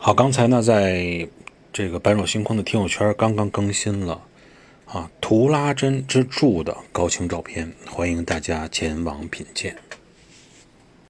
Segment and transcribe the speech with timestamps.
[0.00, 1.28] 好刚才呢在
[1.72, 4.22] 这个般若星空的听友圈刚刚更新了
[4.86, 9.76] 啊图拉真之柱的高清照片欢迎大家前往品鉴。